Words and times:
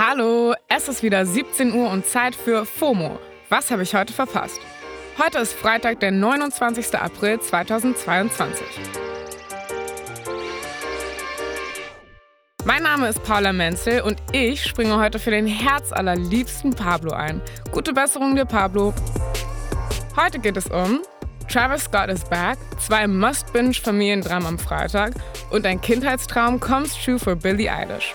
Hallo, 0.00 0.54
es 0.68 0.86
ist 0.86 1.02
wieder 1.02 1.26
17 1.26 1.72
Uhr 1.72 1.90
und 1.90 2.06
Zeit 2.06 2.36
für 2.36 2.64
FOMO. 2.64 3.18
Was 3.48 3.72
habe 3.72 3.82
ich 3.82 3.96
heute 3.96 4.12
verpasst? 4.12 4.60
Heute 5.18 5.38
ist 5.38 5.54
Freitag, 5.54 5.98
der 5.98 6.12
29. 6.12 6.94
April 6.94 7.40
2022. 7.40 8.64
Mein 12.64 12.84
Name 12.84 13.08
ist 13.08 13.24
Paula 13.24 13.52
Menzel 13.52 14.02
und 14.02 14.22
ich 14.30 14.62
springe 14.62 15.00
heute 15.00 15.18
für 15.18 15.32
den 15.32 15.48
herzallerliebsten 15.48 16.74
Pablo 16.74 17.10
ein. 17.10 17.42
Gute 17.72 17.92
Besserung 17.92 18.36
dir, 18.36 18.44
Pablo. 18.44 18.94
Heute 20.16 20.38
geht 20.38 20.56
es 20.56 20.68
um 20.68 21.00
Travis 21.48 21.84
Scott 21.84 22.08
is 22.08 22.22
back, 22.22 22.56
zwei 22.78 23.08
Must-Binge-Familiendramen 23.08 24.46
am 24.46 24.58
Freitag 24.60 25.14
und 25.50 25.66
ein 25.66 25.80
Kindheitstraum 25.80 26.60
comes 26.60 26.94
true 26.94 27.18
for 27.18 27.34
Billie 27.34 27.68
Eilish. 27.68 28.14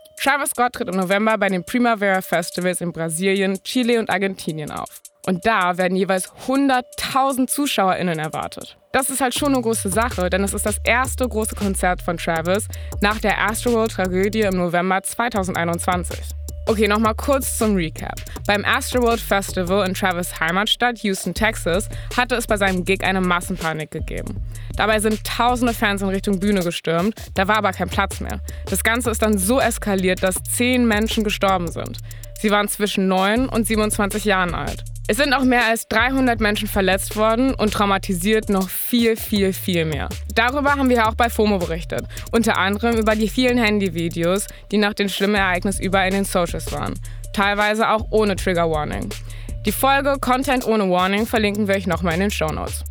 Travis 0.23 0.51
Scott 0.51 0.73
tritt 0.73 0.87
im 0.87 0.97
November 0.97 1.35
bei 1.35 1.49
den 1.49 1.63
Primavera 1.63 2.21
Festivals 2.21 2.79
in 2.79 2.91
Brasilien, 2.91 3.57
Chile 3.63 3.97
und 3.97 4.11
Argentinien 4.11 4.69
auf. 4.69 5.01
Und 5.25 5.47
da 5.47 5.75
werden 5.79 5.97
jeweils 5.97 6.31
100.000 6.47 7.47
ZuschauerInnen 7.47 8.19
erwartet. 8.19 8.77
Das 8.91 9.09
ist 9.09 9.19
halt 9.19 9.33
schon 9.33 9.53
eine 9.53 9.63
große 9.63 9.89
Sache, 9.89 10.29
denn 10.29 10.43
es 10.43 10.53
ist 10.53 10.67
das 10.67 10.77
erste 10.83 11.27
große 11.27 11.55
Konzert 11.55 12.03
von 12.03 12.17
Travis 12.17 12.67
nach 13.01 13.17
der 13.17 13.49
Astroworld-Tragödie 13.49 14.41
im 14.41 14.57
November 14.57 15.01
2021. 15.01 16.19
Okay, 16.71 16.87
nochmal 16.87 17.15
kurz 17.15 17.57
zum 17.57 17.75
Recap. 17.75 18.15
Beim 18.47 18.63
Astroworld 18.63 19.19
Festival 19.19 19.85
in 19.85 19.93
Travis 19.93 20.39
Heimatstadt 20.39 20.99
Houston, 20.99 21.33
Texas, 21.33 21.89
hatte 22.15 22.35
es 22.35 22.47
bei 22.47 22.55
seinem 22.55 22.85
Gig 22.85 23.03
eine 23.03 23.19
Massenpanik 23.19 23.91
gegeben. 23.91 24.41
Dabei 24.77 25.01
sind 25.01 25.21
tausende 25.25 25.73
Fans 25.73 26.01
in 26.01 26.07
Richtung 26.07 26.39
Bühne 26.39 26.63
gestürmt, 26.63 27.15
da 27.33 27.49
war 27.49 27.57
aber 27.57 27.73
kein 27.73 27.89
Platz 27.89 28.21
mehr. 28.21 28.39
Das 28.69 28.85
Ganze 28.85 29.11
ist 29.11 29.21
dann 29.21 29.37
so 29.37 29.59
eskaliert, 29.59 30.23
dass 30.23 30.41
zehn 30.43 30.87
Menschen 30.87 31.25
gestorben 31.25 31.69
sind. 31.69 31.97
Sie 32.39 32.51
waren 32.51 32.69
zwischen 32.69 33.09
9 33.09 33.49
und 33.49 33.67
27 33.67 34.23
Jahren 34.23 34.55
alt. 34.55 34.85
Es 35.11 35.17
sind 35.17 35.33
auch 35.33 35.43
mehr 35.43 35.65
als 35.65 35.89
300 35.89 36.39
Menschen 36.39 36.69
verletzt 36.69 37.17
worden 37.17 37.53
und 37.53 37.73
traumatisiert 37.73 38.47
noch 38.47 38.69
viel, 38.69 39.17
viel, 39.17 39.51
viel 39.51 39.83
mehr. 39.83 40.07
Darüber 40.35 40.77
haben 40.77 40.87
wir 40.87 41.05
auch 41.05 41.15
bei 41.15 41.29
FOMO 41.29 41.57
berichtet. 41.57 42.05
Unter 42.31 42.57
anderem 42.57 42.97
über 42.97 43.13
die 43.13 43.27
vielen 43.27 43.57
Handyvideos, 43.57 44.47
die 44.71 44.77
nach 44.77 44.93
dem 44.93 45.09
schlimmen 45.09 45.35
Ereignis 45.35 45.81
überall 45.81 46.07
in 46.07 46.13
den 46.13 46.23
Socials 46.23 46.71
waren. 46.71 46.93
Teilweise 47.33 47.89
auch 47.89 48.07
ohne 48.11 48.37
Trigger 48.37 48.71
Warning. 48.71 49.09
Die 49.65 49.73
Folge 49.73 50.15
Content 50.21 50.65
ohne 50.65 50.89
Warning 50.89 51.25
verlinken 51.25 51.67
wir 51.67 51.75
euch 51.75 51.87
nochmal 51.87 52.13
in 52.13 52.21
den 52.21 52.31
Show 52.31 52.47
Notes. 52.47 52.85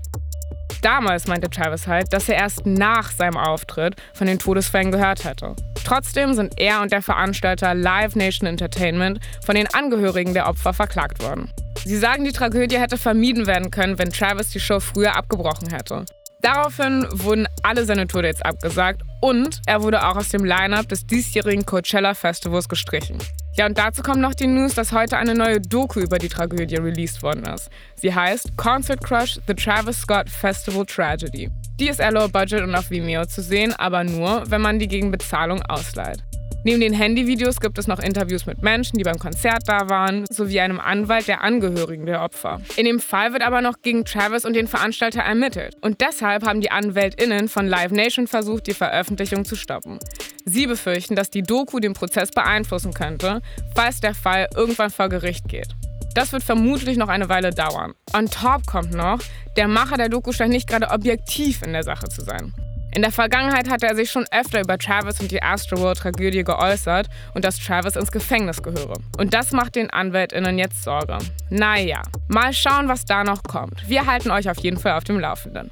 Damals 0.82 1.26
meinte 1.26 1.48
Travis 1.48 1.86
halt, 1.86 2.12
dass 2.12 2.28
er 2.28 2.36
erst 2.36 2.66
nach 2.66 3.12
seinem 3.12 3.38
Auftritt 3.38 3.96
von 4.12 4.26
den 4.26 4.38
Todesfällen 4.38 4.92
gehört 4.92 5.24
hätte. 5.24 5.56
Trotzdem 5.84 6.34
sind 6.34 6.58
er 6.58 6.82
und 6.82 6.92
der 6.92 7.02
Veranstalter 7.02 7.74
Live 7.74 8.16
Nation 8.16 8.46
Entertainment 8.48 9.20
von 9.44 9.54
den 9.54 9.66
Angehörigen 9.74 10.34
der 10.34 10.48
Opfer 10.48 10.72
verklagt 10.72 11.22
worden. 11.22 11.50
Sie 11.84 11.96
sagen, 11.96 12.24
die 12.24 12.32
Tragödie 12.32 12.78
hätte 12.78 12.98
vermieden 12.98 13.46
werden 13.46 13.70
können, 13.70 13.98
wenn 13.98 14.10
Travis 14.10 14.50
die 14.50 14.60
Show 14.60 14.80
früher 14.80 15.16
abgebrochen 15.16 15.70
hätte. 15.70 16.04
Daraufhin 16.42 17.06
wurden 17.10 17.46
alle 17.62 17.84
seine 17.84 18.06
Tourdates 18.06 18.40
abgesagt 18.42 19.02
und 19.20 19.60
er 19.66 19.82
wurde 19.82 20.06
auch 20.06 20.16
aus 20.16 20.30
dem 20.30 20.44
Line-up 20.44 20.88
des 20.88 21.06
diesjährigen 21.06 21.66
Coachella 21.66 22.14
Festivals 22.14 22.68
gestrichen. 22.68 23.18
Ja, 23.54 23.66
und 23.66 23.76
dazu 23.76 24.02
kommt 24.02 24.20
noch 24.20 24.34
die 24.34 24.46
News, 24.46 24.74
dass 24.74 24.92
heute 24.92 25.18
eine 25.18 25.34
neue 25.34 25.60
Doku 25.60 26.00
über 26.00 26.18
die 26.18 26.28
Tragödie 26.28 26.76
released 26.76 27.22
worden 27.22 27.44
ist. 27.44 27.68
Sie 27.96 28.14
heißt 28.14 28.56
Concert 28.56 29.04
Crush 29.04 29.38
The 29.46 29.54
Travis 29.54 29.98
Scott 29.98 30.30
Festival 30.30 30.86
Tragedy. 30.86 31.50
Die 31.80 31.88
ist 31.88 32.02
low 32.10 32.28
budget 32.28 32.60
und 32.60 32.74
auf 32.74 32.90
Vimeo 32.90 33.24
zu 33.24 33.40
sehen, 33.40 33.72
aber 33.72 34.04
nur, 34.04 34.42
wenn 34.50 34.60
man 34.60 34.78
die 34.78 34.86
gegen 34.86 35.10
Bezahlung 35.10 35.62
ausleiht. 35.62 36.18
Neben 36.62 36.78
den 36.78 36.92
Handyvideos 36.92 37.58
gibt 37.58 37.78
es 37.78 37.86
noch 37.86 38.00
Interviews 38.00 38.44
mit 38.44 38.62
Menschen, 38.62 38.98
die 38.98 39.04
beim 39.04 39.18
Konzert 39.18 39.62
da 39.66 39.88
waren, 39.88 40.26
sowie 40.28 40.60
einem 40.60 40.78
Anwalt 40.78 41.26
der 41.26 41.40
Angehörigen 41.42 42.04
der 42.04 42.20
Opfer. 42.22 42.60
In 42.76 42.84
dem 42.84 43.00
Fall 43.00 43.32
wird 43.32 43.42
aber 43.42 43.62
noch 43.62 43.80
gegen 43.80 44.04
Travis 44.04 44.44
und 44.44 44.52
den 44.52 44.68
Veranstalter 44.68 45.22
ermittelt. 45.22 45.74
Und 45.80 46.02
deshalb 46.02 46.44
haben 46.44 46.60
die 46.60 46.70
AnwältInnen 46.70 47.48
von 47.48 47.66
Live 47.66 47.92
Nation 47.92 48.26
versucht, 48.26 48.66
die 48.66 48.74
Veröffentlichung 48.74 49.46
zu 49.46 49.56
stoppen. 49.56 50.00
Sie 50.44 50.66
befürchten, 50.66 51.16
dass 51.16 51.30
die 51.30 51.42
Doku 51.42 51.80
den 51.80 51.94
Prozess 51.94 52.30
beeinflussen 52.30 52.92
könnte, 52.92 53.40
falls 53.74 54.00
der 54.00 54.14
Fall 54.14 54.48
irgendwann 54.54 54.90
vor 54.90 55.08
Gericht 55.08 55.48
geht. 55.48 55.68
Das 56.14 56.32
wird 56.32 56.42
vermutlich 56.42 56.96
noch 56.96 57.08
eine 57.08 57.28
Weile 57.28 57.50
dauern. 57.50 57.94
On 58.14 58.28
top 58.28 58.66
kommt 58.66 58.92
noch, 58.92 59.20
der 59.56 59.68
Macher 59.68 59.96
der 59.96 60.08
Doku 60.08 60.32
scheint 60.32 60.52
nicht 60.52 60.68
gerade 60.68 60.90
objektiv 60.90 61.62
in 61.62 61.72
der 61.72 61.84
Sache 61.84 62.08
zu 62.08 62.22
sein. 62.22 62.52
In 62.92 63.02
der 63.02 63.12
Vergangenheit 63.12 63.70
hatte 63.70 63.86
er 63.86 63.94
sich 63.94 64.10
schon 64.10 64.24
öfter 64.32 64.60
über 64.60 64.76
Travis 64.76 65.20
und 65.20 65.30
die 65.30 65.40
Astroworld-Tragödie 65.40 66.42
geäußert 66.42 67.08
und 67.34 67.44
dass 67.44 67.58
Travis 67.58 67.94
ins 67.94 68.10
Gefängnis 68.10 68.62
gehöre. 68.62 68.96
Und 69.16 69.32
das 69.32 69.52
macht 69.52 69.76
den 69.76 69.90
AnwältInnen 69.90 70.58
jetzt 70.58 70.82
Sorge. 70.82 71.18
Naja, 71.50 72.02
mal 72.26 72.52
schauen, 72.52 72.88
was 72.88 73.04
da 73.04 73.22
noch 73.22 73.44
kommt. 73.44 73.88
Wir 73.88 74.06
halten 74.06 74.32
euch 74.32 74.50
auf 74.50 74.58
jeden 74.58 74.78
Fall 74.78 74.96
auf 74.96 75.04
dem 75.04 75.20
Laufenden. 75.20 75.70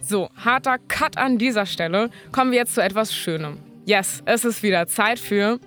So, 0.00 0.30
harter 0.36 0.78
Cut 0.78 1.16
an 1.16 1.38
dieser 1.38 1.66
Stelle. 1.66 2.10
Kommen 2.30 2.52
wir 2.52 2.58
jetzt 2.58 2.74
zu 2.74 2.82
etwas 2.82 3.12
Schönem. 3.14 3.58
Yes, 3.84 4.22
es 4.26 4.44
ist 4.44 4.62
wieder 4.62 4.86
Zeit 4.86 5.18
für 5.18 5.58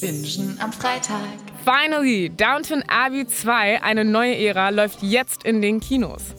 Bingen 0.00 0.58
am 0.60 0.72
Freitag. 0.72 1.20
Finally, 1.64 2.30
Downton 2.30 2.82
Abbey 2.88 3.26
2, 3.26 3.82
eine 3.82 4.04
neue 4.04 4.36
Ära, 4.36 4.70
läuft 4.70 5.02
jetzt 5.02 5.44
in 5.44 5.62
den 5.62 5.80
Kinos 5.80 6.34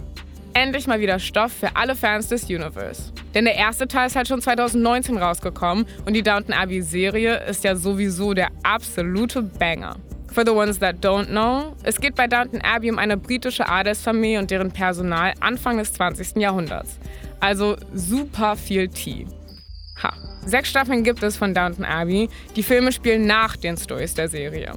endlich 0.55 0.87
mal 0.87 0.99
wieder 0.99 1.19
Stoff 1.19 1.51
für 1.51 1.75
alle 1.75 1.95
Fans 1.95 2.29
des 2.29 2.45
Universe. 2.45 3.11
Denn 3.33 3.45
der 3.45 3.55
erste 3.55 3.87
Teil 3.87 4.07
ist 4.07 4.15
halt 4.15 4.27
schon 4.27 4.41
2019 4.41 5.17
rausgekommen 5.17 5.85
und 6.05 6.13
die 6.13 6.23
Downton 6.23 6.53
Abbey 6.53 6.81
Serie 6.81 7.37
ist 7.45 7.63
ja 7.63 7.75
sowieso 7.75 8.33
der 8.33 8.49
absolute 8.63 9.41
Banger. 9.43 9.97
For 10.31 10.45
the 10.45 10.51
ones 10.51 10.79
that 10.79 10.97
don't 11.03 11.27
know, 11.27 11.75
es 11.83 11.99
geht 11.99 12.15
bei 12.15 12.27
Downton 12.27 12.61
Abbey 12.61 12.89
um 12.89 12.97
eine 12.97 13.17
britische 13.17 13.67
Adelsfamilie 13.67 14.39
und 14.39 14.49
deren 14.49 14.71
Personal 14.71 15.33
Anfang 15.41 15.77
des 15.77 15.93
20. 15.93 16.37
Jahrhunderts. 16.37 16.97
Also 17.39 17.75
super 17.93 18.55
viel 18.55 18.87
Tee. 18.87 19.27
Ha. 20.01 20.13
Sechs 20.45 20.69
Staffeln 20.69 21.03
gibt 21.03 21.23
es 21.23 21.37
von 21.37 21.53
Downton 21.53 21.85
Abbey. 21.85 22.29
Die 22.55 22.63
Filme 22.63 22.91
spielen 22.91 23.25
nach 23.25 23.55
den 23.57 23.77
Stories 23.77 24.13
der 24.13 24.27
Serie. 24.27 24.73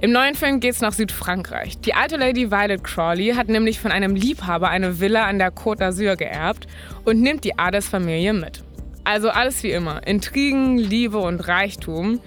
Im 0.00 0.10
neuen 0.10 0.34
Film 0.34 0.58
geht's 0.58 0.80
nach 0.80 0.92
Südfrankreich. 0.92 1.78
Die 1.78 1.94
alte 1.94 2.16
Lady 2.16 2.50
Violet 2.50 2.82
Crawley 2.82 3.34
hat 3.34 3.48
nämlich 3.48 3.78
von 3.78 3.92
einem 3.92 4.16
Liebhaber 4.16 4.68
eine 4.70 5.00
Villa 5.00 5.26
an 5.26 5.38
der 5.38 5.52
Côte 5.52 5.80
d'Azur 5.80 6.16
geerbt 6.16 6.66
und 7.04 7.20
nimmt 7.20 7.44
die 7.44 7.58
Adelsfamilie 7.58 8.32
mit. 8.32 8.64
Also 9.04 9.28
alles 9.28 9.62
wie 9.62 9.70
immer. 9.70 10.06
Intrigen, 10.06 10.78
Liebe 10.78 11.18
und 11.18 11.46
Reichtum. 11.46 12.20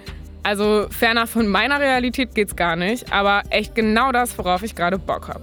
Also 0.43 0.85
ferner 0.91 1.25
von 1.25 1.47
meiner 1.47 1.79
Realität 1.79 2.35
geht's 2.35 2.55
gar 2.55 2.75
nicht, 2.75 3.11
aber 3.11 3.41
echt 3.49 3.73
genau 3.73 4.11
das, 4.11 4.37
worauf 4.37 4.61
ich 4.61 4.75
gerade 4.75 4.99
Bock 4.99 5.27
habe. 5.27 5.41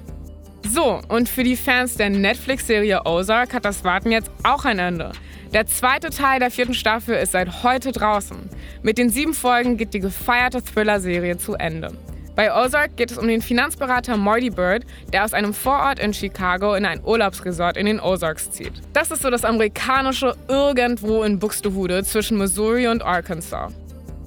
So, 0.70 1.00
und 1.08 1.28
für 1.28 1.42
die 1.42 1.56
Fans 1.56 1.96
der 1.96 2.08
Netflix-Serie 2.08 3.04
Ozark 3.04 3.52
hat 3.52 3.64
das 3.64 3.82
Warten 3.82 4.12
jetzt 4.12 4.30
auch 4.44 4.64
ein 4.64 4.78
Ende. 4.78 5.12
Der 5.52 5.66
zweite 5.66 6.08
Teil 6.08 6.40
der 6.40 6.50
vierten 6.50 6.72
Staffel 6.72 7.14
ist 7.14 7.32
seit 7.32 7.62
heute 7.62 7.92
draußen. 7.92 8.48
Mit 8.82 8.96
den 8.96 9.10
sieben 9.10 9.34
Folgen 9.34 9.76
geht 9.76 9.92
die 9.92 10.00
gefeierte 10.00 10.62
Thriller-Serie 10.62 11.36
zu 11.36 11.52
Ende. 11.56 11.90
Bei 12.34 12.50
Ozark 12.54 12.96
geht 12.96 13.10
es 13.10 13.18
um 13.18 13.28
den 13.28 13.42
Finanzberater 13.42 14.16
Marty 14.16 14.48
Bird, 14.48 14.86
der 15.12 15.24
aus 15.24 15.34
einem 15.34 15.52
Vorort 15.52 15.98
in 15.98 16.14
Chicago 16.14 16.74
in 16.74 16.86
ein 16.86 17.04
Urlaubsresort 17.04 17.76
in 17.76 17.84
den 17.84 18.00
Ozarks 18.00 18.50
zieht. 18.50 18.72
Das 18.94 19.10
ist 19.10 19.20
so 19.20 19.28
das 19.28 19.44
amerikanische 19.44 20.34
irgendwo 20.48 21.22
in 21.22 21.38
Buxtehude 21.38 22.02
zwischen 22.02 22.38
Missouri 22.38 22.88
und 22.88 23.02
Arkansas. 23.02 23.74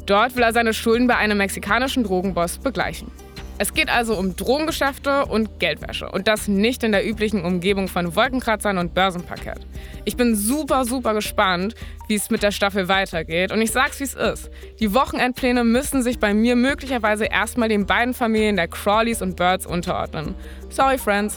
Dort 0.06 0.36
will 0.36 0.44
er 0.44 0.54
seine 0.54 0.75
Schulden 0.75 1.07
bei 1.07 1.18
einem 1.18 1.39
mexikanischen 1.39 2.04
Drogenboss 2.04 2.60
begleichen. 2.60 3.12
Es 3.57 3.74
geht 3.74 3.90
also 3.90 4.18
um 4.18 4.36
Drogengeschäfte 4.36 5.25
und 5.28 5.60
Geldwäsche 5.60 6.10
und 6.10 6.28
das 6.28 6.50
nicht 6.50 6.84
in 6.84 6.92
der 6.92 7.07
üblichen 7.07 7.46
Umgebung 7.46 7.88
von 7.88 8.13
Wolkenkratzern 8.13 8.78
und 8.78 8.94
Börsenparkett. 8.94 9.60
Ich 10.04 10.18
bin 10.18 10.36
super, 10.36 10.84
super 10.84 11.13
gespannt, 11.13 11.74
wie 12.10 12.16
es 12.16 12.30
mit 12.30 12.44
der 12.44 12.52
Staffel 12.52 12.90
weitergeht 12.90 13.54
und 13.54 13.62
ich 13.62 13.72
sag's 13.72 14.02
wie 14.02 14.04
es 14.04 14.13
ist. 14.13 14.50
Die 14.81 14.94
Wochenendpläne 14.94 15.63
müssen 15.63 16.04
sich 16.04 16.19
bei 16.19 16.34
mir 16.34 16.57
möglicherweise 16.57 17.25
erstmal 17.25 17.69
den 17.69 17.86
beiden 17.86 18.13
Familien 18.13 18.57
der 18.57 18.68
Crawleys 18.68 19.22
und 19.22 19.38
Birds 19.38 19.66
unterordnen. 19.66 20.36
Sorry, 20.69 20.98
Friends. 20.98 21.36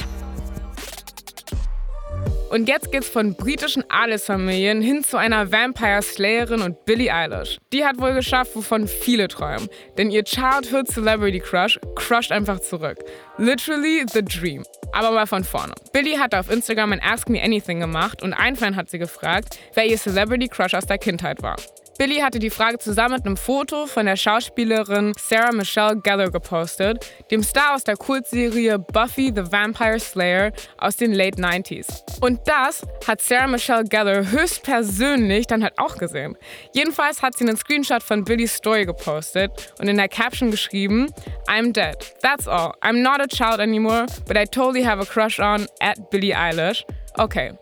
Und 2.50 2.66
jetzt 2.66 2.90
geht's 2.90 3.08
von 3.08 3.34
britischen 3.34 3.84
Adelsfamilien 3.90 4.80
hin 4.80 5.04
zu 5.04 5.18
einer 5.18 5.52
Vampire 5.52 6.00
Slayerin 6.00 6.62
und 6.62 6.84
Billie 6.86 7.12
Eilish. 7.12 7.58
Die 7.72 7.84
hat 7.84 7.98
wohl 7.98 8.14
geschafft, 8.14 8.56
wovon 8.56 8.88
viele 8.88 9.28
träumen. 9.28 9.68
Denn 9.98 10.10
ihr 10.10 10.24
Childhood 10.24 10.88
Celebrity 10.88 11.40
Crush 11.40 11.78
crusht 11.94 12.32
einfach 12.32 12.60
zurück. 12.60 12.98
Literally 13.36 14.04
the 14.10 14.24
dream. 14.24 14.64
Aber 14.92 15.10
mal 15.10 15.26
von 15.26 15.44
vorne. 15.44 15.74
Billie 15.92 16.18
hat 16.18 16.34
auf 16.34 16.50
Instagram 16.50 16.92
ein 16.92 17.02
Ask 17.02 17.28
Me 17.28 17.42
Anything 17.42 17.80
gemacht 17.80 18.22
und 18.22 18.32
ein 18.32 18.56
Fan 18.56 18.76
hat 18.76 18.88
sie 18.88 18.98
gefragt, 18.98 19.58
wer 19.74 19.84
ihr 19.84 19.98
Celebrity 19.98 20.48
Crush 20.48 20.74
aus 20.74 20.86
der 20.86 20.98
Kindheit 20.98 21.42
war. 21.42 21.56
Billy 21.98 22.20
hatte 22.20 22.38
die 22.38 22.50
Frage 22.50 22.78
zusammen 22.78 23.14
mit 23.14 23.26
einem 23.26 23.36
Foto 23.36 23.86
von 23.86 24.06
der 24.06 24.14
Schauspielerin 24.14 25.14
Sarah 25.18 25.50
Michelle 25.50 25.96
Gellar 25.96 26.30
gepostet, 26.30 27.04
dem 27.32 27.42
Star 27.42 27.74
aus 27.74 27.82
der 27.82 27.96
Kultserie 27.96 28.78
Buffy 28.78 29.32
the 29.34 29.50
Vampire 29.50 29.98
Slayer 29.98 30.52
aus 30.76 30.94
den 30.94 31.12
Late 31.12 31.42
90s. 31.42 32.04
Und 32.20 32.38
das 32.46 32.86
hat 33.08 33.20
Sarah 33.20 33.48
Michelle 33.48 33.82
Gellar 33.82 34.30
höchstpersönlich 34.30 35.48
dann 35.48 35.64
halt 35.64 35.76
auch 35.76 35.96
gesehen. 35.96 36.36
Jedenfalls 36.72 37.20
hat 37.20 37.36
sie 37.36 37.48
einen 37.48 37.56
Screenshot 37.56 38.04
von 38.04 38.22
Billys 38.22 38.54
Story 38.54 38.86
gepostet 38.86 39.50
und 39.80 39.88
in 39.88 39.96
der 39.96 40.08
Caption 40.08 40.52
geschrieben, 40.52 41.12
I'm 41.48 41.72
dead. 41.72 42.14
That's 42.22 42.46
all. 42.46 42.74
I'm 42.80 43.02
not 43.02 43.20
a 43.20 43.26
child 43.26 43.58
anymore, 43.58 44.06
but 44.28 44.36
I 44.36 44.44
totally 44.44 44.84
have 44.84 45.02
a 45.02 45.04
crush 45.04 45.40
on 45.40 45.66
at 45.80 46.10
Billie 46.10 46.32
Eilish. 46.32 46.84
Okay, 47.18 47.58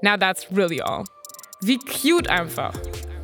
now 0.00 0.16
that's 0.16 0.46
really 0.52 0.80
all. 0.80 1.02
Wie 1.60 1.78
cute 1.78 2.30
einfach. 2.30 2.72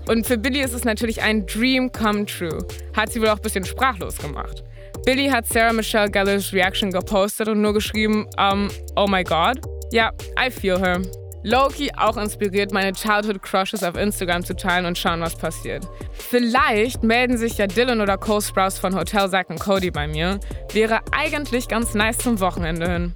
Und 0.08 0.26
für 0.26 0.38
Billy 0.38 0.61
ist 0.61 0.73
es 0.73 0.85
natürlich 0.85 1.23
ein 1.23 1.47
Dream 1.47 1.91
come 1.91 2.26
true. 2.26 2.58
Hat 2.97 3.12
sie 3.12 3.20
wohl 3.20 3.29
auch 3.29 3.37
ein 3.37 3.43
bisschen 3.43 3.64
sprachlos 3.64 4.19
gemacht. 4.19 4.62
Billy 5.05 5.29
hat 5.29 5.47
Sarah 5.47 5.73
Michelle 5.73 6.11
Gellar's 6.11 6.53
Reaction 6.53 6.91
gepostet 6.91 7.49
und 7.49 7.61
nur 7.61 7.73
geschrieben, 7.73 8.26
um, 8.38 8.69
oh 8.97 9.06
my 9.06 9.23
god. 9.23 9.61
Ja, 9.93 10.11
I 10.38 10.50
feel 10.50 10.79
her. 10.79 11.00
Loki 11.43 11.93
auch 11.97 12.17
inspiriert, 12.17 12.73
meine 12.73 12.93
Childhood 12.93 13.41
Crushes 13.41 13.85
auf 13.85 13.97
Instagram 13.97 14.44
zu 14.44 14.56
teilen 14.56 14.85
und 14.85 14.99
schauen, 14.99 15.20
was 15.20 15.37
passiert. 15.37 15.87
Vielleicht 16.12 17.05
melden 17.05 17.37
sich 17.37 17.56
ja 17.56 17.69
Dylan 17.69 18.00
oder 18.00 18.19
Cole 18.19 18.43
Sprouse 18.43 18.81
von 18.81 18.97
Hotel 18.97 19.31
Zack 19.31 19.49
und 19.49 19.61
Cody 19.61 19.93
bei 19.93 20.09
mir. 20.09 20.41
Wäre 20.73 21.00
eigentlich 21.12 21.69
ganz 21.69 21.94
nice 21.94 22.19
zum 22.19 22.41
Wochenende 22.41 22.91
hin. 22.91 23.14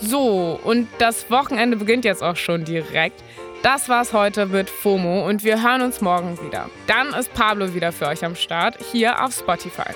So, 0.00 0.58
und 0.64 0.88
das 0.98 1.30
Wochenende 1.30 1.76
beginnt 1.76 2.06
jetzt 2.06 2.22
auch 2.22 2.36
schon 2.36 2.64
direkt. 2.64 3.22
Das 3.62 3.88
war's 3.88 4.12
heute 4.12 4.46
mit 4.46 4.70
FOMO 4.70 5.26
und 5.26 5.42
wir 5.42 5.62
hören 5.62 5.82
uns 5.82 6.00
morgen 6.00 6.38
wieder. 6.40 6.70
Dann 6.86 7.08
ist 7.12 7.34
Pablo 7.34 7.74
wieder 7.74 7.90
für 7.90 8.06
euch 8.06 8.24
am 8.24 8.36
Start, 8.36 8.78
hier 8.92 9.24
auf 9.24 9.34
Spotify. 9.34 9.90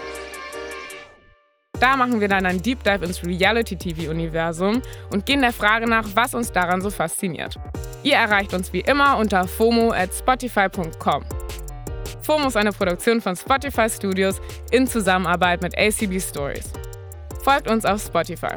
Da 1.78 1.96
machen 1.96 2.20
wir 2.20 2.28
dann 2.28 2.44
einen 2.44 2.60
Deep 2.60 2.82
Dive 2.82 3.04
ins 3.04 3.24
Reality-TV-Universum 3.24 4.82
und 5.10 5.26
gehen 5.26 5.42
der 5.42 5.52
Frage 5.52 5.88
nach, 5.88 6.06
was 6.14 6.34
uns 6.34 6.50
daran 6.50 6.80
so 6.80 6.90
fasziniert. 6.90 7.56
Ihr 8.02 8.14
erreicht 8.14 8.52
uns 8.52 8.72
wie 8.72 8.80
immer 8.80 9.16
unter 9.18 9.46
FOMO 9.46 9.92
at 9.92 10.12
Spotify.com. 10.12 11.24
FOMO 12.22 12.48
ist 12.48 12.56
eine 12.56 12.72
Produktion 12.72 13.20
von 13.20 13.36
Spotify 13.36 13.88
Studios 13.88 14.40
in 14.70 14.86
Zusammenarbeit 14.86 15.62
mit 15.62 15.76
ACB 15.78 16.20
Stories. 16.20 16.72
Folgt 17.42 17.68
uns 17.68 17.84
auf 17.84 18.00
Spotify. 18.00 18.54